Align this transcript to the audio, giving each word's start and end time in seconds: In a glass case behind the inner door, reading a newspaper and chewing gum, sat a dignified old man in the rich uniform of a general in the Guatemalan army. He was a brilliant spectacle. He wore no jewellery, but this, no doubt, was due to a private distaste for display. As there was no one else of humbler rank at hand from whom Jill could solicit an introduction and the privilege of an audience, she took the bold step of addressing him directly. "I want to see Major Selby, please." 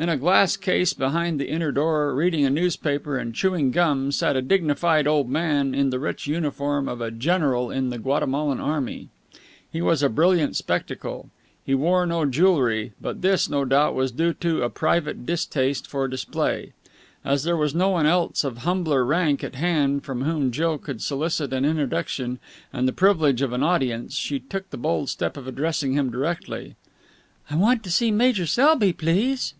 In 0.00 0.08
a 0.08 0.16
glass 0.16 0.56
case 0.56 0.94
behind 0.94 1.38
the 1.38 1.50
inner 1.50 1.70
door, 1.70 2.14
reading 2.14 2.46
a 2.46 2.48
newspaper 2.48 3.18
and 3.18 3.34
chewing 3.34 3.70
gum, 3.70 4.10
sat 4.12 4.34
a 4.34 4.40
dignified 4.40 5.06
old 5.06 5.28
man 5.28 5.74
in 5.74 5.90
the 5.90 5.98
rich 5.98 6.26
uniform 6.26 6.88
of 6.88 7.02
a 7.02 7.10
general 7.10 7.70
in 7.70 7.90
the 7.90 7.98
Guatemalan 7.98 8.60
army. 8.60 9.10
He 9.70 9.82
was 9.82 10.02
a 10.02 10.08
brilliant 10.08 10.56
spectacle. 10.56 11.28
He 11.62 11.74
wore 11.74 12.06
no 12.06 12.24
jewellery, 12.24 12.92
but 12.98 13.20
this, 13.20 13.50
no 13.50 13.66
doubt, 13.66 13.94
was 13.94 14.10
due 14.10 14.32
to 14.32 14.62
a 14.62 14.70
private 14.70 15.26
distaste 15.26 15.86
for 15.86 16.08
display. 16.08 16.72
As 17.22 17.44
there 17.44 17.58
was 17.58 17.74
no 17.74 17.90
one 17.90 18.06
else 18.06 18.42
of 18.42 18.56
humbler 18.62 19.04
rank 19.04 19.44
at 19.44 19.56
hand 19.56 20.02
from 20.04 20.22
whom 20.22 20.50
Jill 20.50 20.78
could 20.78 21.02
solicit 21.02 21.52
an 21.52 21.66
introduction 21.66 22.38
and 22.72 22.88
the 22.88 22.94
privilege 22.94 23.42
of 23.42 23.52
an 23.52 23.62
audience, 23.62 24.14
she 24.16 24.38
took 24.40 24.70
the 24.70 24.78
bold 24.78 25.10
step 25.10 25.36
of 25.36 25.46
addressing 25.46 25.92
him 25.92 26.10
directly. 26.10 26.74
"I 27.50 27.56
want 27.56 27.82
to 27.84 27.90
see 27.90 28.10
Major 28.10 28.46
Selby, 28.46 28.94
please." 28.94 29.52